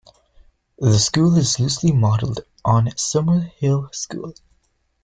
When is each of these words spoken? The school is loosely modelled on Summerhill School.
The 0.79 0.97
school 0.97 1.37
is 1.37 1.59
loosely 1.59 1.91
modelled 1.91 2.39
on 2.65 2.87
Summerhill 2.97 3.93
School. 3.93 4.33